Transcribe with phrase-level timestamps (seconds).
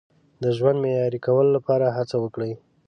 [0.43, 2.51] د ژوند معیاري کولو لپاره هڅه وکړئ.